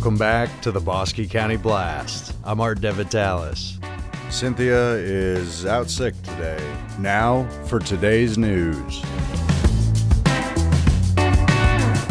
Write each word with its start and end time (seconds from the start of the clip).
Welcome 0.00 0.16
back 0.16 0.62
to 0.62 0.72
the 0.72 0.80
Bosque 0.80 1.28
County 1.28 1.58
Blast. 1.58 2.34
I'm 2.42 2.58
Art 2.58 2.80
DeVitalis. 2.80 3.76
Cynthia 4.32 4.92
is 4.94 5.66
out 5.66 5.90
sick 5.90 6.14
today. 6.22 6.58
Now 6.98 7.46
for 7.66 7.80
today's 7.80 8.38
news. 8.38 9.02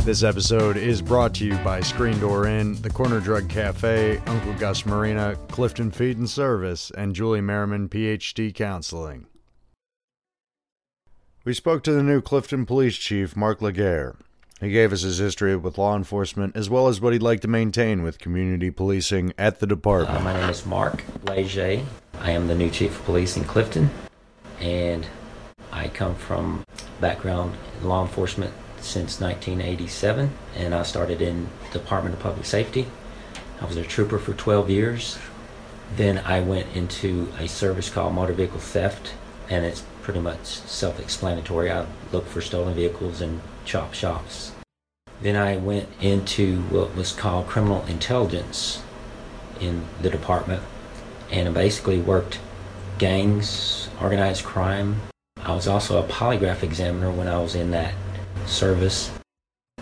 This 0.05 0.21
episode 0.21 0.77
is 0.77 1.01
brought 1.01 1.33
to 1.33 1.45
you 1.45 1.57
by 1.63 1.81
Screen 1.81 2.19
Door 2.19 2.45
Inn, 2.45 2.79
the 2.83 2.91
Corner 2.91 3.19
Drug 3.19 3.49
Cafe, 3.49 4.19
Uncle 4.27 4.53
Gus 4.59 4.85
Marina, 4.85 5.35
Clifton 5.47 5.89
Feed 5.89 6.19
and 6.19 6.29
Service, 6.29 6.91
and 6.95 7.15
Julie 7.15 7.41
Merriman 7.41 7.89
PhD 7.89 8.53
Counseling. 8.53 9.25
We 11.43 11.55
spoke 11.55 11.81
to 11.85 11.91
the 11.91 12.03
new 12.03 12.21
Clifton 12.21 12.67
Police 12.67 12.97
Chief, 12.97 13.35
Mark 13.35 13.63
Laguerre. 13.63 14.15
He 14.59 14.71
gave 14.71 14.91
us 14.91 15.03
his 15.03 15.19
history 15.19 15.55
with 15.55 15.77
law 15.77 15.95
enforcement 15.95 16.57
as 16.57 16.69
well 16.69 16.89
as 16.89 16.99
what 16.99 17.13
he'd 17.13 17.21
like 17.21 17.39
to 17.41 17.47
maintain 17.47 18.03
with 18.03 18.19
community 18.19 18.69
policing 18.69 19.33
at 19.37 19.59
the 19.59 19.67
department. 19.67 20.19
Uh, 20.19 20.23
my 20.23 20.33
name 20.33 20.49
is 20.49 20.65
Mark 20.65 21.05
Leger. 21.23 21.81
I 22.19 22.31
am 22.31 22.47
the 22.47 22.55
new 22.55 22.69
chief 22.69 22.99
of 22.99 23.05
police 23.05 23.37
in 23.37 23.45
Clifton, 23.45 23.89
and 24.59 25.07
I 25.71 25.87
come 25.87 26.13
from 26.15 26.65
background 26.99 27.55
in 27.79 27.87
law 27.87 28.01
enforcement 28.01 28.53
since 28.81 29.21
1987, 29.21 30.29
and 30.57 30.75
I 30.75 30.83
started 30.83 31.21
in 31.21 31.47
Department 31.71 32.15
of 32.15 32.21
Public 32.21 32.45
Safety. 32.45 32.85
I 33.61 33.65
was 33.65 33.77
a 33.77 33.83
trooper 33.83 34.19
for 34.19 34.33
12 34.33 34.69
years. 34.69 35.17
Then 35.95 36.17
I 36.19 36.41
went 36.41 36.67
into 36.75 37.31
a 37.39 37.47
service 37.47 37.89
called 37.89 38.13
motor 38.13 38.33
vehicle 38.33 38.59
theft, 38.59 39.13
and 39.49 39.63
it's 39.63 39.83
pretty 40.01 40.19
much 40.19 40.45
self-explanatory. 40.45 41.71
I 41.71 41.85
look 42.11 42.25
for 42.27 42.41
stolen 42.41 42.73
vehicles 42.73 43.21
and 43.21 43.41
chop 43.69 43.93
shops. 43.93 44.51
Then 45.21 45.35
I 45.35 45.57
went 45.57 45.87
into 46.01 46.63
what 46.63 46.95
was 46.95 47.13
called 47.13 47.45
criminal 47.45 47.85
intelligence 47.85 48.81
in 49.61 49.85
the 50.01 50.09
department 50.09 50.63
and 51.31 51.53
basically 51.53 51.99
worked 51.99 52.39
gangs, 52.97 53.89
organized 54.01 54.43
crime. 54.43 54.99
I 55.37 55.53
was 55.53 55.67
also 55.67 56.01
a 56.01 56.07
polygraph 56.07 56.63
examiner 56.63 57.11
when 57.11 57.27
I 57.27 57.37
was 57.37 57.53
in 57.53 57.69
that 57.69 57.93
service 58.47 59.11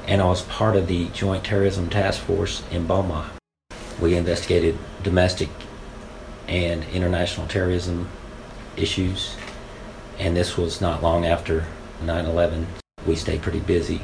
and 0.05 0.21
I 0.21 0.25
was 0.25 0.41
part 0.41 0.75
of 0.75 0.87
the 0.87 1.07
Joint 1.09 1.45
Terrorism 1.45 1.89
Task 1.89 2.21
Force 2.21 2.63
in 2.69 2.87
Beaumont. 2.87 3.31
We 4.01 4.15
investigated 4.15 4.77
domestic 5.01 5.49
and 6.49 6.83
international 6.93 7.47
terrorism 7.47 8.09
issues 8.75 9.37
and 10.19 10.35
this 10.35 10.57
was 10.57 10.81
not 10.81 11.01
long 11.01 11.25
after 11.25 11.65
9/11. 12.03 12.65
We 13.07 13.15
stayed 13.15 13.41
pretty 13.41 13.61
busy. 13.61 14.01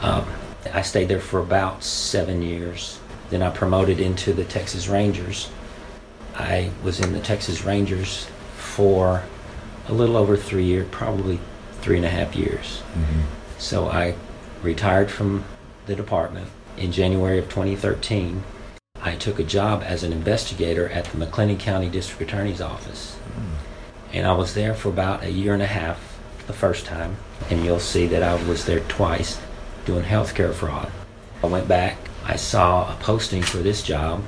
Um, 0.00 0.24
I 0.72 0.82
stayed 0.82 1.08
there 1.08 1.20
for 1.20 1.40
about 1.40 1.82
seven 1.82 2.42
years. 2.42 2.98
Then 3.28 3.42
I 3.42 3.50
promoted 3.50 4.00
into 4.00 4.32
the 4.32 4.44
Texas 4.44 4.88
Rangers. 4.88 5.50
I 6.34 6.70
was 6.82 7.00
in 7.00 7.12
the 7.12 7.20
Texas 7.20 7.64
Rangers 7.64 8.28
for 8.56 9.24
a 9.88 9.92
little 9.92 10.16
over 10.16 10.36
three 10.36 10.64
years, 10.64 10.86
probably 10.90 11.40
three 11.80 11.96
and 11.96 12.06
a 12.06 12.10
half 12.10 12.36
years. 12.36 12.82
Mm-hmm. 12.94 13.20
So 13.58 13.88
I 13.88 14.14
retired 14.62 15.10
from 15.10 15.44
the 15.86 15.94
department 15.94 16.48
in 16.76 16.92
January 16.92 17.38
of 17.38 17.48
2013. 17.48 18.44
I 19.02 19.16
took 19.16 19.38
a 19.38 19.44
job 19.44 19.82
as 19.84 20.02
an 20.02 20.12
investigator 20.12 20.88
at 20.90 21.06
the 21.06 21.16
McLennan 21.24 21.58
County 21.58 21.88
District 21.88 22.22
Attorney's 22.22 22.60
Office. 22.60 23.16
Mm. 23.34 24.14
And 24.14 24.26
I 24.26 24.32
was 24.32 24.54
there 24.54 24.74
for 24.74 24.88
about 24.90 25.22
a 25.22 25.30
year 25.30 25.54
and 25.54 25.62
a 25.62 25.66
half 25.66 26.19
the 26.46 26.52
first 26.52 26.86
time. 26.86 27.16
And 27.50 27.64
you'll 27.64 27.80
see 27.80 28.06
that 28.08 28.22
I 28.22 28.34
was 28.46 28.64
there 28.64 28.80
twice 28.80 29.40
doing 29.84 30.04
healthcare 30.04 30.52
fraud. 30.52 30.90
I 31.42 31.46
went 31.46 31.68
back, 31.68 31.96
I 32.24 32.36
saw 32.36 32.92
a 32.92 32.96
posting 33.00 33.42
for 33.42 33.58
this 33.58 33.82
job, 33.82 34.22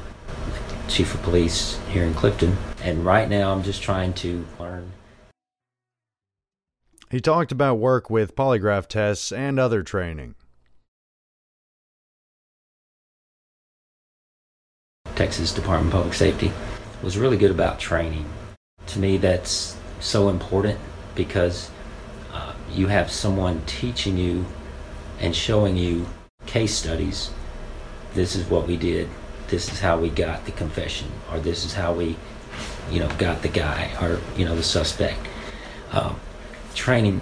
chief 0.88 1.14
of 1.14 1.22
police 1.22 1.78
here 1.90 2.04
in 2.04 2.14
Clifton. 2.14 2.56
And 2.82 3.04
right 3.04 3.28
now 3.28 3.52
I'm 3.52 3.62
just 3.62 3.82
trying 3.82 4.12
to 4.14 4.46
learn. 4.58 4.92
He 7.10 7.20
talked 7.20 7.52
about 7.52 7.74
work 7.74 8.08
with 8.08 8.34
polygraph 8.34 8.86
tests 8.86 9.32
and 9.32 9.60
other 9.60 9.82
training. 9.82 10.34
Texas 15.14 15.52
Department 15.52 15.92
of 15.92 16.00
Public 16.00 16.14
Safety 16.14 16.50
was 17.02 17.18
really 17.18 17.36
good 17.36 17.50
about 17.50 17.78
training 17.78 18.24
to 18.86 18.98
me 18.98 19.16
that's 19.16 19.76
so 20.00 20.28
important 20.28 20.78
because 21.14 21.70
you 22.74 22.88
have 22.88 23.10
someone 23.10 23.62
teaching 23.66 24.16
you 24.16 24.44
and 25.20 25.34
showing 25.34 25.76
you 25.76 26.06
case 26.46 26.74
studies. 26.74 27.30
This 28.14 28.34
is 28.34 28.48
what 28.48 28.66
we 28.66 28.76
did. 28.76 29.08
This 29.48 29.72
is 29.72 29.80
how 29.80 29.98
we 29.98 30.08
got 30.08 30.44
the 30.44 30.52
confession, 30.52 31.08
or 31.30 31.38
this 31.38 31.64
is 31.64 31.74
how 31.74 31.92
we, 31.92 32.16
you 32.90 33.00
know, 33.00 33.08
got 33.18 33.42
the 33.42 33.48
guy, 33.48 33.90
or 34.00 34.18
you 34.36 34.44
know, 34.44 34.56
the 34.56 34.62
suspect. 34.62 35.20
Um, 35.92 36.18
training, 36.74 37.20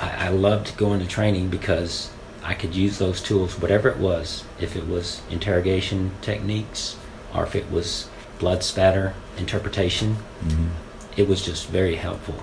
I, 0.00 0.26
I 0.26 0.28
loved 0.28 0.76
going 0.76 1.00
to 1.00 1.06
training 1.06 1.50
because 1.50 2.10
I 2.44 2.54
could 2.54 2.74
use 2.74 2.98
those 2.98 3.20
tools, 3.20 3.60
whatever 3.60 3.88
it 3.88 3.98
was. 3.98 4.44
If 4.60 4.76
it 4.76 4.86
was 4.86 5.20
interrogation 5.30 6.12
techniques, 6.22 6.96
or 7.34 7.44
if 7.44 7.56
it 7.56 7.70
was 7.70 8.08
blood 8.38 8.62
spatter 8.62 9.14
interpretation. 9.36 10.16
Mm-hmm. 10.44 10.68
It 11.16 11.28
was 11.28 11.44
just 11.44 11.68
very 11.68 11.96
helpful. 11.96 12.36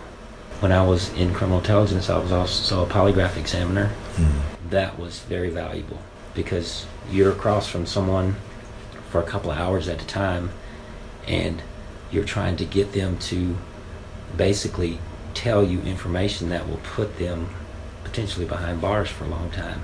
When 0.61 0.71
I 0.71 0.85
was 0.85 1.13
in 1.13 1.33
criminal 1.33 1.59
intelligence, 1.59 2.09
I 2.09 2.17
was 2.17 2.31
also 2.31 2.83
a 2.83 2.87
polygraph 2.87 3.37
examiner. 3.37 3.91
Mm-hmm. 4.15 4.69
That 4.69 4.97
was 4.97 5.19
very 5.19 5.49
valuable 5.49 5.99
because 6.33 6.85
you're 7.11 7.31
across 7.31 7.67
from 7.67 7.85
someone 7.85 8.35
for 9.09 9.21
a 9.21 9.23
couple 9.23 9.51
of 9.51 9.57
hours 9.57 9.87
at 9.87 10.01
a 10.01 10.07
time 10.07 10.51
and 11.27 11.61
you're 12.11 12.25
trying 12.25 12.55
to 12.57 12.65
get 12.65 12.93
them 12.93 13.17
to 13.17 13.55
basically 14.37 14.99
tell 15.33 15.63
you 15.63 15.81
information 15.81 16.49
that 16.49 16.67
will 16.67 16.77
put 16.77 17.17
them 17.17 17.49
potentially 18.03 18.45
behind 18.45 18.81
bars 18.81 19.09
for 19.09 19.25
a 19.25 19.27
long 19.27 19.49
time. 19.51 19.81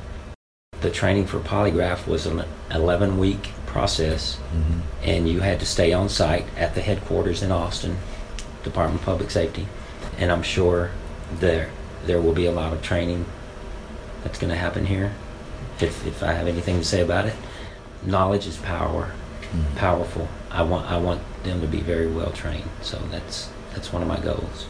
The 0.81 0.89
training 0.89 1.27
for 1.27 1.39
polygraph 1.39 2.07
was 2.07 2.25
an 2.25 2.43
11 2.71 3.19
week 3.19 3.51
process, 3.67 4.37
mm-hmm. 4.53 4.79
and 5.03 5.29
you 5.29 5.41
had 5.41 5.59
to 5.59 5.65
stay 5.65 5.93
on 5.93 6.09
site 6.09 6.45
at 6.57 6.73
the 6.73 6.81
headquarters 6.81 7.43
in 7.43 7.51
Austin, 7.51 7.97
Department 8.63 9.01
of 9.01 9.05
Public 9.05 9.29
Safety, 9.29 9.67
and 10.21 10.31
I'm 10.31 10.43
sure 10.43 10.91
there 11.39 11.71
there 12.05 12.21
will 12.21 12.33
be 12.33 12.45
a 12.45 12.51
lot 12.51 12.71
of 12.71 12.81
training 12.81 13.25
that's 14.23 14.39
going 14.39 14.51
to 14.51 14.55
happen 14.55 14.85
here. 14.85 15.13
If 15.81 16.05
if 16.05 16.23
I 16.23 16.31
have 16.33 16.47
anything 16.47 16.77
to 16.77 16.85
say 16.85 17.01
about 17.01 17.25
it, 17.25 17.35
knowledge 18.05 18.47
is 18.47 18.57
power, 18.57 19.11
mm-hmm. 19.41 19.77
powerful. 19.77 20.29
I 20.51 20.61
want 20.61 20.89
I 20.89 20.97
want 20.97 21.21
them 21.43 21.59
to 21.61 21.67
be 21.67 21.81
very 21.81 22.07
well 22.07 22.31
trained. 22.31 22.69
So 22.81 22.99
that's 23.09 23.49
that's 23.73 23.91
one 23.91 24.03
of 24.03 24.07
my 24.07 24.19
goals. 24.19 24.67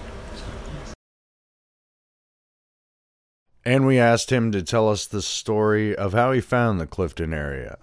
And 3.64 3.86
we 3.86 4.00
asked 4.00 4.32
him 4.32 4.52
to 4.54 4.64
tell 4.64 4.90
us 4.90 5.06
the 5.06 5.22
story 5.22 5.96
of 5.96 6.14
how 6.14 6.32
he 6.32 6.42
found 6.42 6.80
the 6.80 6.88
Clifton 6.88 7.32
area. 7.32 7.78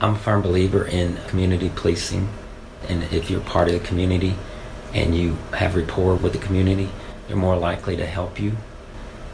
I'm 0.00 0.14
a 0.14 0.18
firm 0.18 0.42
believer 0.42 0.86
in 0.86 1.16
community 1.26 1.70
policing. 1.74 2.28
And 2.88 3.02
if 3.12 3.28
you're 3.28 3.40
part 3.40 3.68
of 3.68 3.74
the 3.74 3.80
community 3.80 4.36
and 4.94 5.14
you 5.14 5.36
have 5.52 5.76
rapport 5.76 6.14
with 6.14 6.32
the 6.32 6.38
community, 6.38 6.90
they're 7.26 7.36
more 7.36 7.56
likely 7.56 7.96
to 7.96 8.06
help 8.06 8.40
you 8.40 8.56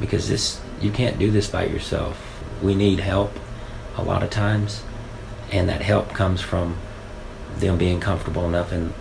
because 0.00 0.28
this 0.28 0.60
you 0.80 0.90
can't 0.90 1.18
do 1.18 1.30
this 1.30 1.48
by 1.48 1.66
yourself. 1.66 2.42
We 2.62 2.74
need 2.74 3.00
help 3.00 3.32
a 3.96 4.02
lot 4.02 4.22
of 4.22 4.30
times, 4.30 4.82
and 5.52 5.68
that 5.68 5.82
help 5.82 6.10
comes 6.10 6.40
from 6.40 6.76
them 7.58 7.78
being 7.78 8.00
comfortable 8.00 8.46
enough 8.46 8.72
in 8.72 8.92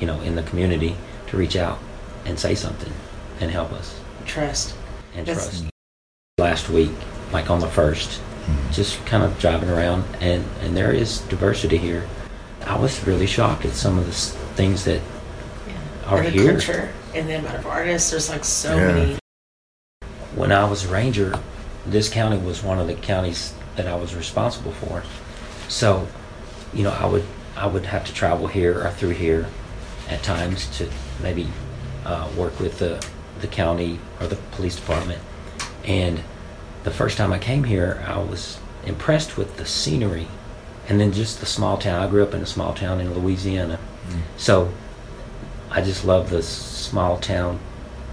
you 0.00 0.06
know 0.06 0.20
in 0.20 0.36
the 0.36 0.42
community 0.42 0.96
to 1.28 1.36
reach 1.36 1.56
out 1.56 1.78
and 2.24 2.38
say 2.38 2.54
something 2.54 2.92
and 3.40 3.50
help 3.50 3.72
us. 3.72 4.00
Trust. 4.24 4.74
And 5.14 5.26
That's... 5.26 5.60
trust. 5.60 5.66
Last 6.38 6.68
week, 6.68 6.90
like 7.32 7.48
on 7.48 7.60
the 7.60 7.68
first, 7.68 8.20
mm-hmm. 8.20 8.70
just 8.70 9.04
kind 9.06 9.22
of 9.22 9.38
driving 9.38 9.70
around, 9.70 10.04
and 10.20 10.44
and 10.60 10.76
there 10.76 10.92
is 10.92 11.20
diversity 11.22 11.78
here. 11.78 12.06
I 12.66 12.76
was 12.76 13.06
really 13.06 13.26
shocked 13.26 13.64
at 13.64 13.72
some 13.72 13.98
of 13.98 14.06
the 14.06 14.12
things 14.54 14.84
that 14.84 15.00
yeah. 15.00 15.15
Are 16.06 16.18
and 16.18 16.26
the 16.26 16.30
here. 16.30 16.52
Culture 16.52 16.92
and 17.14 17.28
the 17.28 17.38
amount 17.38 17.56
of 17.56 17.66
artists. 17.66 18.10
There's 18.10 18.28
like 18.28 18.44
so 18.44 18.76
yeah. 18.76 18.92
many. 18.92 19.18
When 20.34 20.52
I 20.52 20.68
was 20.68 20.86
ranger, 20.86 21.38
this 21.86 22.08
county 22.08 22.38
was 22.38 22.62
one 22.62 22.78
of 22.78 22.86
the 22.86 22.94
counties 22.94 23.54
that 23.76 23.86
I 23.86 23.94
was 23.96 24.14
responsible 24.14 24.72
for. 24.72 25.02
So, 25.68 26.06
you 26.72 26.82
know, 26.82 26.90
I 26.90 27.06
would 27.06 27.24
I 27.56 27.66
would 27.66 27.86
have 27.86 28.04
to 28.06 28.12
travel 28.12 28.46
here 28.46 28.84
or 28.84 28.90
through 28.90 29.10
here 29.10 29.46
at 30.08 30.22
times 30.22 30.66
to 30.78 30.88
maybe 31.22 31.48
uh, 32.04 32.28
work 32.36 32.58
with 32.60 32.78
the 32.78 33.04
the 33.40 33.46
county 33.46 33.98
or 34.20 34.26
the 34.26 34.36
police 34.52 34.76
department, 34.76 35.20
and 35.84 36.22
the 36.84 36.90
first 36.90 37.16
time 37.18 37.32
I 37.32 37.38
came 37.38 37.64
here, 37.64 38.04
I 38.06 38.18
was 38.18 38.58
impressed 38.84 39.36
with 39.36 39.56
the 39.56 39.66
scenery 39.66 40.28
and 40.88 41.00
then 41.00 41.12
just 41.12 41.40
the 41.40 41.46
small 41.46 41.76
town. 41.76 42.00
I 42.00 42.08
grew 42.08 42.22
up 42.22 42.32
in 42.32 42.40
a 42.40 42.46
small 42.46 42.72
town 42.72 43.00
in 43.00 43.12
Louisiana. 43.12 43.78
Mm. 44.08 44.20
So 44.36 44.72
I 45.70 45.80
just 45.82 46.04
love 46.04 46.30
the 46.30 46.42
small 46.42 47.18
town 47.18 47.58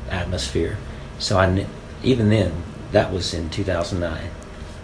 atmosphere. 0.10 0.78
So 1.20 1.38
I, 1.38 1.66
even 2.04 2.30
then, 2.30 2.64
that 2.92 3.12
was 3.12 3.34
in 3.34 3.50
2009. 3.50 4.30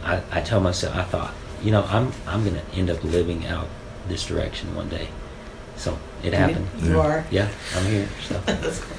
I, 0.03 0.21
I 0.31 0.41
told 0.41 0.63
myself, 0.63 0.95
I 0.95 1.03
thought, 1.03 1.33
you 1.61 1.71
know, 1.71 1.83
I'm 1.83 2.11
I'm 2.25 2.43
gonna 2.45 2.63
end 2.73 2.89
up 2.89 3.03
living 3.03 3.45
out 3.45 3.67
this 4.07 4.25
direction 4.25 4.75
one 4.75 4.89
day. 4.89 5.09
So 5.75 5.97
it 6.23 6.33
happened. 6.33 6.67
You 6.79 6.91
Yeah. 6.95 6.99
are. 6.99 7.25
Yeah, 7.29 7.49
I'm 7.75 7.85
here. 7.85 8.07
So 8.27 8.39
That's 8.45 8.79
cool. 8.79 8.97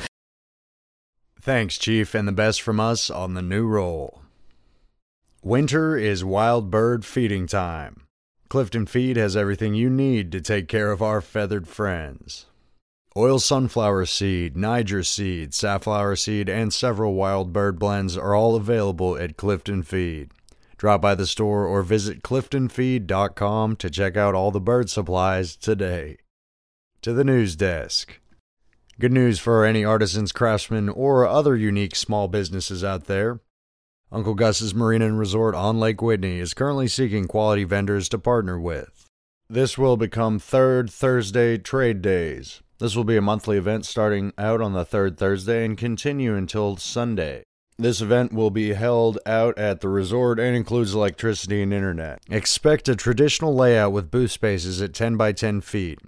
Thanks, 1.40 1.78
Chief, 1.78 2.14
and 2.14 2.28
the 2.28 2.32
best 2.32 2.60
from 2.60 2.78
us 2.78 3.08
on 3.08 3.32
the 3.34 3.42
new 3.42 3.66
role. 3.66 4.20
Winter 5.42 5.96
is 5.96 6.22
wild 6.22 6.70
bird 6.70 7.04
feeding 7.04 7.46
time. 7.46 8.02
Clifton 8.50 8.84
Feed 8.84 9.16
has 9.16 9.36
everything 9.36 9.74
you 9.74 9.88
need 9.88 10.32
to 10.32 10.40
take 10.42 10.68
care 10.68 10.90
of 10.92 11.00
our 11.00 11.22
feathered 11.22 11.66
friends. 11.66 12.46
Oil 13.16 13.40
sunflower 13.40 14.06
seed, 14.06 14.56
Niger 14.56 15.02
seed, 15.02 15.52
safflower 15.52 16.14
seed, 16.14 16.48
and 16.48 16.72
several 16.72 17.14
wild 17.14 17.52
bird 17.52 17.76
blends 17.76 18.16
are 18.16 18.36
all 18.36 18.54
available 18.54 19.18
at 19.18 19.36
Clifton 19.36 19.82
Feed. 19.82 20.30
Drop 20.76 21.02
by 21.02 21.16
the 21.16 21.26
store 21.26 21.66
or 21.66 21.82
visit 21.82 22.22
cliftonfeed.com 22.22 23.74
to 23.76 23.90
check 23.90 24.16
out 24.16 24.36
all 24.36 24.52
the 24.52 24.60
bird 24.60 24.88
supplies 24.88 25.56
today. 25.56 26.18
To 27.02 27.12
the 27.12 27.24
news 27.24 27.56
desk. 27.56 28.20
Good 29.00 29.12
news 29.12 29.40
for 29.40 29.64
any 29.64 29.84
artisans, 29.84 30.30
craftsmen, 30.30 30.88
or 30.88 31.26
other 31.26 31.56
unique 31.56 31.96
small 31.96 32.28
businesses 32.28 32.84
out 32.84 33.06
there. 33.06 33.40
Uncle 34.12 34.34
Gus's 34.34 34.72
Marina 34.72 35.06
and 35.06 35.18
Resort 35.18 35.56
on 35.56 35.80
Lake 35.80 36.00
Whitney 36.00 36.38
is 36.38 36.54
currently 36.54 36.86
seeking 36.86 37.26
quality 37.26 37.64
vendors 37.64 38.08
to 38.10 38.18
partner 38.18 38.60
with. 38.60 39.06
This 39.48 39.76
will 39.76 39.96
become 39.96 40.38
Third 40.38 40.90
Thursday 40.90 41.58
Trade 41.58 42.02
Days. 42.02 42.62
This 42.80 42.96
will 42.96 43.04
be 43.04 43.18
a 43.18 43.22
monthly 43.22 43.58
event 43.58 43.84
starting 43.84 44.32
out 44.38 44.62
on 44.62 44.72
the 44.72 44.86
third 44.86 45.18
Thursday 45.18 45.66
and 45.66 45.76
continue 45.76 46.34
until 46.34 46.78
Sunday. 46.78 47.42
This 47.76 48.00
event 48.00 48.32
will 48.32 48.50
be 48.50 48.72
held 48.72 49.18
out 49.26 49.58
at 49.58 49.82
the 49.82 49.90
resort 49.90 50.40
and 50.40 50.56
includes 50.56 50.94
electricity 50.94 51.62
and 51.62 51.74
internet. 51.74 52.22
Expect 52.30 52.88
a 52.88 52.96
traditional 52.96 53.54
layout 53.54 53.92
with 53.92 54.10
booth 54.10 54.30
spaces 54.30 54.80
at 54.80 54.94
10 54.94 55.18
by 55.18 55.32
10 55.32 55.60
feet. 55.60 55.98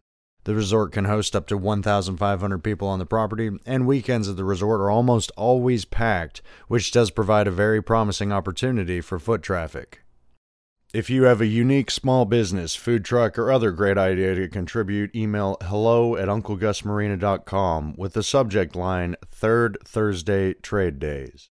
The 0.45 0.55
resort 0.55 0.93
can 0.93 1.05
host 1.05 1.37
up 1.37 1.47
to 1.49 1.59
1,500 1.59 2.65
people 2.65 2.89
on 2.89 2.99
the 2.99 3.07
property, 3.07 3.51
and 3.67 3.87
weekends 3.87 4.27
at 4.27 4.37
the 4.37 4.45
resort 4.45 4.81
are 4.81 4.91
almost 4.91 5.31
always 5.37 5.85
packed, 5.85 6.41
which 6.69 6.91
does 6.91 7.11
provide 7.11 7.47
a 7.47 7.53
very 7.53 7.83
promising 7.83 8.33
opportunity 8.33 9.03
for 9.03 9.19
foot 9.19 9.43
traffic. 9.43 10.02
If 10.93 11.09
you 11.09 11.23
have 11.23 11.41
a 11.41 11.47
unique 11.47 11.91
small 11.91 12.27
business, 12.27 12.75
food 12.75 13.03
truck, 13.03 13.39
or 13.39 13.51
other 13.51 13.71
great 13.71 13.97
idea 13.97 14.35
to 14.35 14.47
contribute, 14.47 15.17
email 15.17 15.57
hello 15.63 16.17
at 16.17 16.29
unclegusmarina.com 16.29 17.95
with 17.97 18.13
the 18.13 18.23
subject 18.23 18.77
line 18.77 19.17
Third 19.31 19.79
Thursday 19.87 20.53
Trade 20.53 20.99
Days. 20.99 21.49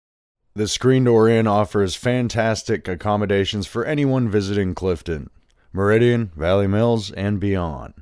The 0.57 0.67
Screen 0.67 1.05
Door 1.05 1.29
Inn 1.29 1.47
offers 1.47 1.95
fantastic 1.95 2.89
accommodations 2.89 3.69
for 3.69 3.85
anyone 3.85 4.29
visiting 4.29 4.75
Clifton, 4.75 5.31
Meridian, 5.73 6.33
Valley 6.35 6.67
Mills, 6.67 7.13
and 7.13 7.39
beyond. 7.39 7.95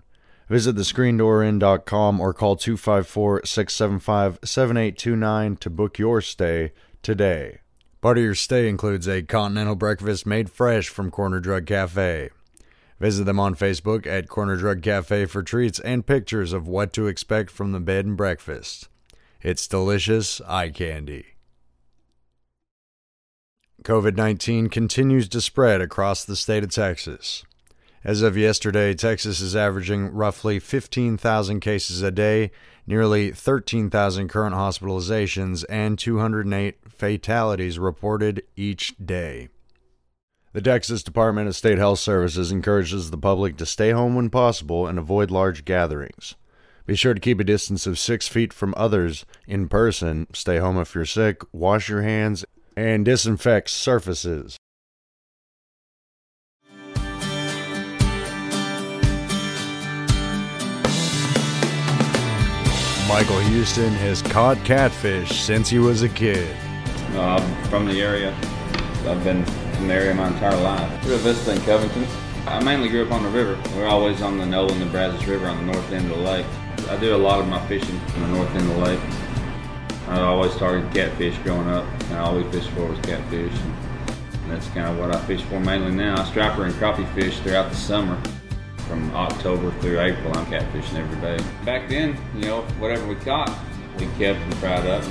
Visit 0.49 0.77
thescreendoorinn.com 0.77 2.19
or 2.19 2.33
call 2.33 2.57
254 2.57 3.45
675 3.45 4.39
7829 4.43 5.57
to 5.57 5.69
book 5.69 5.99
your 5.99 6.23
stay 6.23 6.73
today. 7.03 7.59
Part 8.07 8.19
of 8.19 8.23
your 8.23 8.37
stay 8.37 8.69
includes 8.69 9.09
a 9.09 9.25
continental 9.25 9.75
breakfast 9.75 10.27
made 10.27 10.49
fresh 10.49 10.89
from 10.89 11.11
Corner 11.11 11.41
Drug 11.41 11.67
Cafe. 11.67 12.31
Visit 13.01 13.25
them 13.25 13.41
on 13.41 13.57
Facebook 13.57 14.07
at 14.07 14.29
Corner 14.29 14.55
Drug 14.55 14.81
Cafe 14.81 15.27
for 15.27 15.43
treats 15.43 15.81
and 15.81 16.07
pictures 16.07 16.53
of 16.53 16.69
what 16.69 16.93
to 16.93 17.09
expect 17.09 17.51
from 17.51 17.73
the 17.73 17.81
bed 17.81 18.07
and 18.07 18.17
breakfast. 18.17 18.89
It's 19.43 19.67
delicious 19.67 20.41
eye 20.43 20.69
candy. 20.69 21.35
COVID 23.83 24.15
19 24.15 24.69
continues 24.69 25.29
to 25.31 25.41
spread 25.41 25.81
across 25.81 26.25
the 26.25 26.37
state 26.37 26.63
of 26.63 26.71
Texas. 26.71 27.45
As 28.07 28.23
of 28.23 28.37
yesterday, 28.37 28.95
Texas 28.95 29.41
is 29.41 29.57
averaging 29.57 30.13
roughly 30.13 30.61
15,000 30.61 31.59
cases 31.59 32.03
a 32.03 32.13
day, 32.13 32.53
nearly 32.87 33.33
13,000 33.33 34.29
current 34.29 34.55
hospitalizations, 34.55 35.65
and 35.69 35.99
208 35.99 36.77
fatalities 36.89 37.81
reported 37.81 38.45
each 38.55 38.95
day. 39.05 39.49
The 40.53 40.61
Texas 40.63 41.03
Department 41.03 41.49
of 41.49 41.57
State 41.57 41.79
Health 41.79 41.99
Services 41.99 42.53
encourages 42.53 43.11
the 43.11 43.19
public 43.19 43.57
to 43.57 43.67
stay 43.67 43.91
home 43.91 44.15
when 44.15 44.31
possible 44.31 44.87
and 44.87 45.01
avoid 45.01 45.33
large 45.33 45.65
gatherings. 45.65 46.37
Be 46.87 46.95
sure 46.95 47.13
to 47.13 47.21
keep 47.21 47.41
a 47.41 47.45
distance 47.45 47.89
of 47.89 47.99
six 47.99 48.29
feet 48.29 48.53
from 48.53 48.73
others 48.77 49.27
in 49.49 49.69
person, 49.69 50.29
stay 50.33 50.59
home 50.59 50.79
if 50.79 50.95
you're 50.95 51.07
sick, 51.07 51.43
wash 51.53 51.89
your 51.89 52.03
hands, 52.03 52.45
and 52.77 53.05
disinfect 53.05 53.69
surfaces. 53.69 54.56
Michael 63.09 63.39
Houston 63.39 63.93
has 63.93 64.21
caught 64.21 64.59
catfish 64.65 65.41
since 65.41 65.69
he 65.69 65.79
was 65.79 66.03
a 66.03 66.09
kid. 66.09 66.57
I'm 67.13 67.65
from 67.67 67.87
the 67.87 68.03
area. 68.03 68.37
I've 69.07 69.23
been 69.23 69.45
from 69.45 69.87
the 69.87 69.95
area 69.95 70.13
my 70.13 70.27
entire 70.27 70.61
life. 70.61 71.07
Rio 71.07 71.17
Vista 71.19 71.53
and 71.53 71.63
Covington. 71.63 72.05
I 72.49 72.63
mainly 72.65 72.89
grew 72.89 73.07
up 73.07 73.13
on 73.13 73.23
the 73.23 73.29
river. 73.29 73.57
We're 73.77 73.87
always 73.87 74.23
on 74.23 74.39
the 74.39 74.45
Nolan 74.45 74.83
and 74.83 74.91
Brazos 74.91 75.25
River 75.25 75.47
on 75.47 75.57
the 75.65 75.73
north 75.73 75.93
end 75.93 76.11
of 76.11 76.19
the 76.19 76.25
lake. 76.25 76.47
I 76.89 76.97
do 76.97 77.15
a 77.15 77.17
lot 77.17 77.39
of 77.39 77.47
my 77.47 77.65
fishing 77.69 77.97
on 78.17 78.23
the 78.23 78.29
north 78.29 78.51
end 78.51 78.69
of 78.71 78.77
the 78.77 78.83
lake. 78.83 79.01
I 80.09 80.21
always 80.23 80.57
targeted 80.57 80.93
catfish 80.93 81.39
growing 81.45 81.69
up, 81.69 81.85
and 82.11 82.19
all 82.19 82.37
we 82.37 82.43
fished 82.51 82.71
for 82.71 82.87
was 82.87 82.99
catfish. 83.01 83.57
And 83.57 84.51
that's 84.51 84.67
kind 84.69 84.89
of 84.89 84.99
what 84.99 85.15
I 85.15 85.21
fish 85.27 85.43
for 85.43 85.61
mainly 85.61 85.93
now. 85.93 86.21
I 86.21 86.25
striper 86.25 86.65
and 86.65 86.75
crappie 86.75 87.13
fish 87.15 87.39
throughout 87.39 87.71
the 87.71 87.77
summer. 87.77 88.21
From 88.89 89.13
October 89.15 89.73
through 89.81 90.01
April, 90.01 90.37
I'm 90.37 90.47
catfishing 90.47 90.95
every 90.95 91.21
day. 91.21 91.45
Back 91.65 91.89
then, 91.89 92.17
you 92.35 92.43
know, 92.43 92.63
whatever 92.79 93.07
we 93.07 93.17
caught, 93.17 93.51
we 93.99 94.07
kept 94.19 94.39
and 94.39 94.55
fried 94.57 94.87
up. 94.87 95.03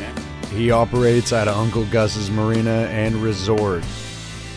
He 0.49 0.71
operates 0.71 1.33
out 1.33 1.49
of 1.49 1.57
Uncle 1.57 1.85
Gus's 1.87 2.31
Marina 2.31 2.87
and 2.89 3.15
Resort. 3.17 3.83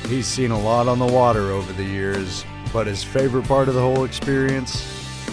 He's 0.07 0.27
seen 0.27 0.53
a 0.53 0.59
lot 0.59 0.87
on 0.87 1.01
the 1.01 1.07
water 1.07 1.51
over 1.51 1.73
the 1.73 1.85
years, 1.85 2.45
but 2.73 2.87
his 2.87 3.03
favorite 3.03 3.47
part 3.47 3.69
of 3.69 3.75
the 3.75 3.81
whole 3.81 4.05
experience? 4.05 4.87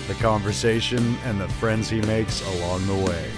The 0.07 0.15
conversation 0.15 1.15
and 1.23 1.39
the 1.39 1.47
friends 1.47 1.89
he 1.89 2.01
makes 2.01 2.41
along 2.55 2.87
the 2.87 2.95
way. 2.95 3.31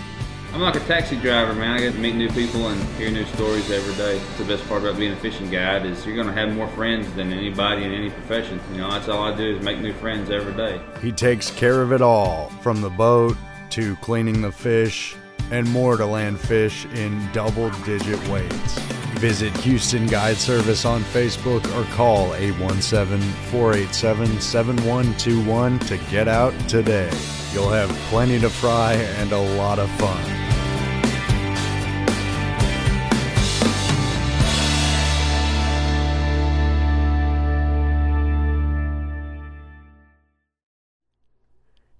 I'm 0.57 0.63
like 0.63 0.75
a 0.75 0.79
taxi 0.87 1.17
driver, 1.17 1.53
man. 1.53 1.75
I 1.75 1.79
get 1.79 1.93
to 1.93 1.99
meet 1.99 2.15
new 2.15 2.29
people 2.29 2.69
and 2.69 2.81
hear 2.97 3.11
new 3.11 3.25
stories 3.25 3.69
every 3.69 3.93
day. 3.93 4.19
The 4.39 4.43
best 4.43 4.67
part 4.67 4.81
about 4.81 4.97
being 4.97 5.13
a 5.13 5.15
fishing 5.17 5.51
guide 5.51 5.85
is 5.85 6.03
you're 6.03 6.15
going 6.15 6.25
to 6.25 6.33
have 6.33 6.51
more 6.51 6.67
friends 6.69 7.13
than 7.13 7.31
anybody 7.31 7.83
in 7.83 7.93
any 7.93 8.09
profession. 8.09 8.59
You 8.71 8.79
know, 8.79 8.89
that's 8.89 9.07
all 9.07 9.23
I 9.23 9.37
do 9.37 9.55
is 9.55 9.63
make 9.63 9.77
new 9.77 9.93
friends 9.93 10.31
every 10.31 10.53
day. 10.53 10.81
He 10.99 11.11
takes 11.11 11.51
care 11.51 11.83
of 11.83 11.93
it 11.93 12.01
all, 12.01 12.49
from 12.63 12.81
the 12.81 12.89
boat 12.89 13.37
to 13.69 13.95
cleaning 13.97 14.41
the 14.41 14.51
fish 14.51 15.15
and 15.51 15.69
more 15.69 15.95
to 15.95 16.07
land 16.07 16.39
fish 16.39 16.85
in 16.85 17.31
double 17.33 17.69
digit 17.85 18.27
weights. 18.27 18.79
Visit 19.19 19.55
Houston 19.57 20.07
Guide 20.07 20.37
Service 20.37 20.85
on 20.85 21.03
Facebook 21.03 21.63
or 21.79 21.87
call 21.93 22.33
817 22.33 23.21
487 23.51 24.41
7121 24.41 25.77
to 25.81 25.97
get 26.09 26.27
out 26.27 26.51
today. 26.67 27.11
You'll 27.53 27.69
have 27.69 27.91
plenty 28.09 28.39
to 28.39 28.49
fry 28.49 28.93
and 28.93 29.31
a 29.31 29.55
lot 29.55 29.77
of 29.77 29.89
fun. 29.99 30.36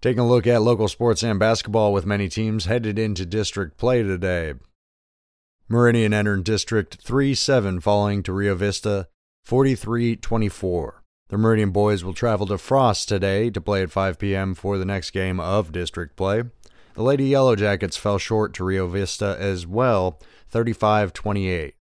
Taking 0.08 0.22
a 0.22 0.26
look 0.26 0.48
at 0.48 0.62
local 0.62 0.88
sports 0.88 1.22
and 1.22 1.38
basketball 1.38 1.92
with 1.92 2.06
many 2.06 2.30
teams 2.30 2.64
headed 2.64 2.98
into 2.98 3.26
district 3.26 3.76
play 3.78 4.04
today. 4.04 4.54
Meridian 5.68 6.14
entered 6.14 6.46
District 6.46 6.98
3 7.04 7.36
7 7.36 7.82
falling 7.82 8.24
to 8.24 8.32
Rio 8.32 8.56
Vista 8.56 9.10
43 9.44 10.16
24. 10.16 11.04
The 11.28 11.38
Meridian 11.38 11.72
boys 11.72 12.06
will 12.06 12.14
travel 12.14 12.48
to 12.48 12.58
Frost 12.58 13.10
today 13.10 13.50
to 13.50 13.60
play 13.60 13.84
at 13.84 13.92
5 13.92 14.18
p.m. 14.18 14.56
for 14.56 14.78
the 14.78 14.86
next 14.86 15.12
game 15.12 15.42
of 15.42 15.74
district 15.74 16.16
play. 16.16 16.44
The 16.94 17.04
Lady 17.04 17.26
Yellow 17.26 17.58
Jackets 17.58 17.98
fell 17.98 18.18
short 18.18 18.54
to 18.54 18.64
Rio 18.64 18.88
Vista 18.88 19.36
as 19.38 19.68
well 19.68 20.22
35 20.48 21.12
28. 21.12 21.76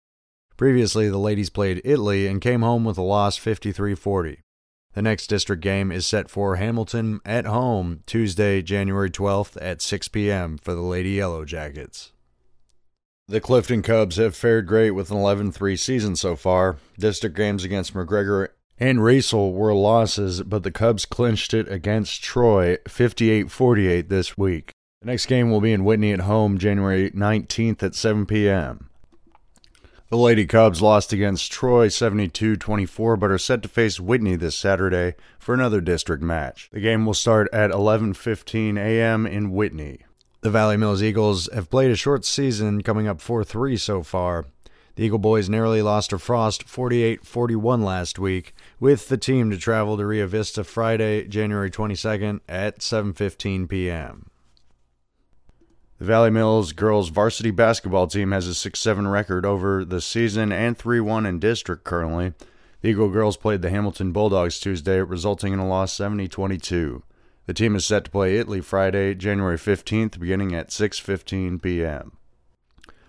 Previously, 0.56 1.10
the 1.10 1.18
ladies 1.18 1.50
played 1.50 1.82
Italy 1.84 2.28
and 2.28 2.40
came 2.40 2.62
home 2.62 2.86
with 2.86 2.98
a 2.98 3.02
loss 3.02 3.36
53 3.36 3.96
40. 3.96 4.40
The 4.94 5.02
next 5.02 5.28
district 5.28 5.64
game 5.64 5.92
is 5.92 6.06
set 6.06 6.30
for 6.30 6.58
Hamilton 6.58 7.20
at 7.26 7.46
home 7.46 8.02
Tuesday, 8.06 8.62
January 8.62 9.10
12th 9.10 9.58
at 9.60 9.82
6 9.82 10.08
p.m. 10.10 10.58
for 10.58 10.76
the 10.76 10.82
Lady 10.82 11.12
Yellow 11.12 11.46
Jackets. 11.46 12.12
The 13.28 13.42
Clifton 13.42 13.82
Cubs 13.82 14.18
have 14.18 14.36
fared 14.36 14.68
great 14.68 14.92
with 14.92 15.10
an 15.10 15.18
11 15.18 15.52
3 15.52 15.76
season 15.78 16.16
so 16.16 16.36
far. 16.36 16.78
District 17.00 17.36
games 17.36 17.64
against 17.64 17.94
McGregor 17.94 18.50
and 18.80 19.00
Riesel 19.00 19.54
were 19.54 19.74
losses, 19.74 20.44
but 20.44 20.64
the 20.64 20.72
Cubs 20.72 21.06
clinched 21.06 21.54
it 21.54 21.72
against 21.72 22.22
Troy 22.22 22.78
58 22.88 23.50
48 23.50 24.10
this 24.10 24.38
week. 24.38 24.72
The 25.02 25.08
next 25.08 25.26
game 25.26 25.50
will 25.50 25.62
be 25.62 25.74
in 25.74 25.86
Whitney 25.86 26.12
at 26.12 26.22
home 26.22 26.58
January 26.58 27.10
19th 27.12 27.82
at 27.82 27.96
7 27.96 28.26
p.m. 28.26 28.90
The 30.14 30.20
Lady 30.20 30.46
Cubs 30.46 30.80
lost 30.80 31.12
against 31.12 31.52
Troy 31.52 31.88
72 31.88 32.56
24, 32.58 33.18
but 33.18 33.32
are 33.32 33.40
set 33.40 33.64
to 33.64 33.68
face 33.68 34.00
Whitney 34.00 34.36
this 34.36 34.56
Saturday 34.56 35.16
for 35.40 35.56
another 35.56 35.82
district 35.82 36.22
match. 36.22 36.70
The 36.72 36.82
game 36.82 37.08
will 37.08 37.16
start 37.16 37.50
at 37.52 37.72
11:15 37.72 38.78
a.m. 38.78 39.26
in 39.26 39.50
Whitney. 39.50 40.02
The 40.42 40.52
Valley 40.52 40.78
Mills 40.78 41.02
Eagles 41.02 41.50
have 41.52 41.72
played 41.72 41.90
a 41.90 41.96
short 41.96 42.26
season, 42.26 42.84
coming 42.84 43.08
up 43.08 43.22
4 43.22 43.44
3 43.44 43.76
so 43.76 44.04
far. 44.04 44.46
The 44.94 45.06
Eagle 45.06 45.18
Boys 45.18 45.50
narrowly 45.50 45.82
lost 45.82 46.12
to 46.12 46.20
Frost 46.20 46.62
48 46.70 47.26
41 47.26 47.82
last 47.82 48.20
week, 48.20 48.54
with 48.80 49.08
the 49.08 49.18
team 49.18 49.50
to 49.50 49.58
travel 49.58 49.98
to 49.98 50.06
Rio 50.06 50.28
Vista 50.28 50.64
Friday, 50.64 51.28
January 51.28 51.72
22nd 51.72 52.42
at 52.48 52.82
7:15 52.82 53.68
p.m. 53.68 54.30
The 56.04 56.08
Valley 56.08 56.32
Mills 56.32 56.74
girls 56.74 57.08
varsity 57.08 57.50
basketball 57.50 58.08
team 58.08 58.34
has 58.34 58.46
a 58.46 58.54
6 58.54 58.78
7 58.78 59.08
record 59.08 59.46
over 59.46 59.86
the 59.86 60.02
season 60.02 60.52
and 60.52 60.78
3 60.78 61.00
1 61.00 61.26
in 61.26 61.40
district 61.40 61.86
currently. 61.86 62.34
The 62.82 62.90
Eagle 62.90 63.08
girls 63.08 63.38
played 63.38 63.62
the 63.62 63.70
Hamilton 63.70 64.12
Bulldogs 64.12 64.60
Tuesday, 64.60 65.00
resulting 65.00 65.54
in 65.54 65.60
a 65.60 65.66
loss 65.66 65.94
70 65.94 66.28
22. 66.28 67.04
The 67.46 67.54
team 67.54 67.74
is 67.78 67.86
set 67.86 68.04
to 68.04 68.12
play 68.12 68.36
Italy 68.36 68.60
Friday, 68.60 69.16
January 69.16 69.56
15th, 69.56 70.20
beginning 70.20 70.54
at 70.54 70.72
6:15 70.72 71.62
p.m. 71.62 72.18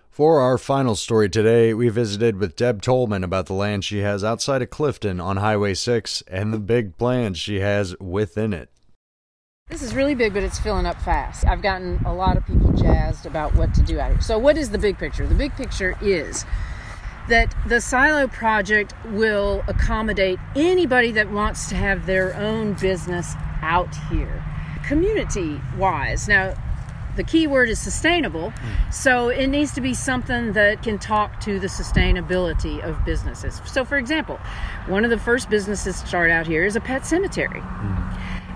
For 0.09 0.39
our 0.39 0.57
final 0.57 0.95
story 0.95 1.27
today, 1.27 1.73
we 1.73 1.89
visited 1.89 2.37
with 2.37 2.55
Deb 2.55 2.81
Tolman 2.81 3.25
about 3.25 3.47
the 3.47 3.53
land 3.53 3.83
she 3.83 3.97
has 4.03 4.23
outside 4.23 4.61
of 4.61 4.69
Clifton 4.69 5.19
on 5.19 5.35
Highway 5.35 5.73
6 5.73 6.23
and 6.29 6.53
the 6.53 6.59
big 6.59 6.97
plans 6.97 7.37
she 7.39 7.59
has 7.59 7.93
within 7.99 8.53
it. 8.53 8.69
This 9.71 9.81
is 9.81 9.95
really 9.95 10.13
big, 10.13 10.33
but 10.33 10.43
it's 10.43 10.59
filling 10.59 10.85
up 10.85 11.01
fast. 11.01 11.45
I've 11.47 11.63
gotten 11.63 11.99
a 12.05 12.13
lot 12.13 12.37
of 12.37 12.45
people 12.45 12.71
jazzed 12.73 13.25
about 13.25 13.55
what 13.55 13.73
to 13.73 13.81
do 13.81 13.99
out 13.99 14.11
here. 14.11 14.21
So, 14.21 14.37
what 14.37 14.57
is 14.57 14.69
the 14.69 14.77
big 14.77 14.99
picture? 14.99 15.25
The 15.25 15.33
big 15.33 15.55
picture 15.55 15.97
is 16.01 16.45
that 17.29 17.53
the 17.67 17.81
silo 17.81 18.27
project 18.27 18.93
will 19.07 19.63
accommodate 19.67 20.37
anybody 20.55 21.11
that 21.13 21.31
wants 21.31 21.67
to 21.69 21.75
have 21.75 22.05
their 22.05 22.35
own 22.35 22.75
business 22.75 23.33
out 23.63 23.93
here, 24.11 24.45
community 24.87 25.59
wise. 25.77 26.27
Now, 26.27 26.53
the 27.15 27.23
key 27.23 27.47
word 27.47 27.67
is 27.67 27.79
sustainable, 27.79 28.53
so 28.91 29.29
it 29.29 29.47
needs 29.47 29.73
to 29.73 29.81
be 29.81 29.93
something 29.93 30.53
that 30.53 30.83
can 30.83 30.99
talk 30.99 31.39
to 31.41 31.59
the 31.59 31.67
sustainability 31.67 32.83
of 32.83 33.03
businesses. 33.03 33.61
So, 33.65 33.83
for 33.83 33.97
example, 33.97 34.37
one 34.87 35.03
of 35.03 35.09
the 35.09 35.17
first 35.17 35.49
businesses 35.49 36.01
to 36.01 36.07
start 36.07 36.29
out 36.29 36.45
here 36.45 36.65
is 36.65 36.75
a 36.75 36.81
pet 36.81 37.05
cemetery 37.05 37.61
hmm. 37.61 38.04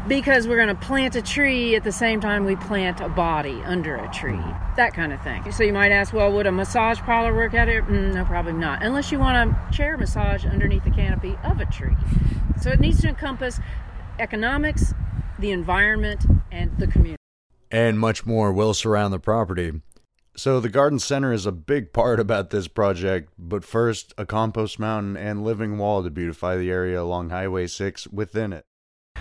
Because 0.10 0.48
we're 0.48 0.58
going 0.58 0.68
to 0.68 0.76
plant 0.76 1.16
a 1.16 1.22
tree 1.22 1.76
at 1.76 1.84
the 1.84 1.92
same 1.92 2.20
time 2.20 2.44
we 2.44 2.56
plant 2.56 3.00
a 3.00 3.08
body 3.08 3.62
under 3.64 3.96
a 3.96 4.12
tree. 4.12 4.42
That 4.76 4.94
kind 4.96 5.14
of 5.14 5.22
thing. 5.22 5.50
So 5.52 5.64
you 5.64 5.72
might 5.72 5.92
ask, 5.92 6.12
well, 6.14 6.34
would 6.34 6.48
a 6.48 6.52
massage 6.52 7.00
parlor 7.00 7.34
work 7.34 7.54
out 7.54 7.68
here? 7.68 7.84
Mm, 7.84 8.16
no, 8.16 8.26
probably 8.26 8.54
not. 8.54 8.84
Unless 8.84 9.12
you 9.12 9.20
want 9.20 9.52
a 9.52 9.72
chair 9.72 9.98
massage 9.98 10.46
underneath 10.46 10.84
the 10.84 10.90
canopy 10.90 11.38
of 11.44 11.60
a 11.60 11.66
tree. 11.68 11.96
So 12.60 12.72
it 12.72 12.80
needs 12.80 13.02
to 13.02 13.10
encompass 13.10 13.60
economics, 14.18 14.96
the 15.38 15.52
environment, 15.52 16.26
and 16.52 16.78
the 16.80 16.88
community. 16.88 17.18
and 17.72 18.00
much 18.00 18.26
more 18.26 18.52
will 18.52 18.74
surround 18.74 19.14
the 19.14 19.20
property. 19.20 19.72
So 20.36 20.60
the 20.60 20.70
garden 20.70 20.98
center 20.98 21.32
is 21.34 21.46
a 21.46 21.52
big 21.52 21.94
part 21.94 22.20
about 22.20 22.50
this 22.50 22.68
project, 22.68 23.32
but 23.38 23.64
first, 23.64 24.14
a 24.18 24.26
compost 24.26 24.80
mountain 24.80 25.16
and 25.16 25.44
living 25.44 25.78
wall 25.78 26.02
to 26.02 26.10
beautify 26.10 26.56
the 26.56 26.72
area 26.72 27.00
along 27.00 27.30
Highway 27.30 27.68
6 27.68 28.08
within 28.08 28.54
it. 28.54 28.64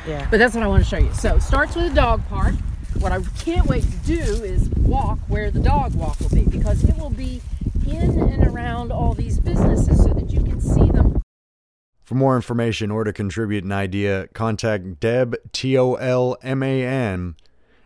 Yeah. 0.06 0.26
But 0.30 0.38
that's 0.38 0.54
what 0.54 0.62
I 0.62 0.66
want 0.68 0.82
to 0.84 0.88
show 0.88 0.98
you. 0.98 1.12
So 1.14 1.36
it 1.36 1.42
starts 1.42 1.74
with 1.74 1.92
a 1.92 1.94
dog 1.94 2.26
park. 2.28 2.54
What 2.98 3.12
I 3.12 3.20
can't 3.38 3.66
wait 3.66 3.84
to 3.84 3.98
do 3.98 4.20
is 4.44 4.68
walk 4.70 5.18
where 5.28 5.50
the 5.50 5.60
dog 5.60 5.94
walk 5.94 6.18
will 6.20 6.30
be 6.30 6.42
because 6.44 6.82
it 6.84 6.96
will 6.96 7.10
be 7.10 7.40
in 7.86 8.18
and 8.20 8.46
around 8.46 8.90
all 8.92 9.14
these 9.14 9.38
businesses 9.38 10.02
so 10.02 10.12
that 10.14 10.30
you 10.30 10.40
can 10.42 10.60
see 10.60 10.90
them 10.90 11.22
For 12.02 12.14
more 12.14 12.36
information 12.36 12.90
or 12.90 13.04
to 13.04 13.12
contribute 13.12 13.64
an 13.64 13.72
idea, 13.72 14.28
contact 14.28 15.00
Deb, 15.00 15.36
T 15.52 15.76
O 15.78 15.94
L 15.94 16.36
M 16.42 16.62
A 16.62 16.84
N, 16.84 17.36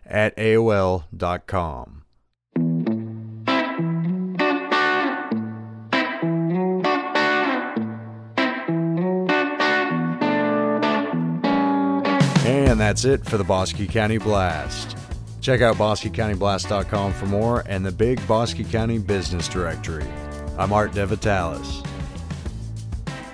at 0.05 0.35
AOL.com. 0.37 2.02
And 12.45 12.77
that's 12.77 13.05
it 13.05 13.25
for 13.25 13.37
the 13.37 13.43
Bosque 13.43 13.87
County 13.87 14.17
Blast. 14.17 14.97
Check 15.39 15.61
out 15.61 15.77
BosqueCountyBlast.com 15.77 17.13
for 17.13 17.25
more 17.25 17.63
and 17.67 17.85
the 17.85 17.91
Big 17.91 18.25
Bosque 18.27 18.69
County 18.69 18.97
Business 18.97 19.47
Directory. 19.47 20.05
I'm 20.57 20.73
Art 20.73 20.91
DeVitalis. 20.91 21.85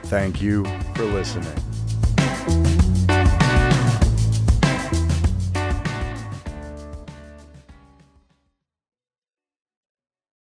Thank 0.04 0.42
you 0.42 0.64
for 0.96 1.06
listening. 1.06 1.69